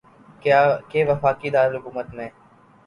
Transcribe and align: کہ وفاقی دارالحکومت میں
کہ 0.89 1.03
وفاقی 1.05 1.49
دارالحکومت 1.49 2.13
میں 2.13 2.29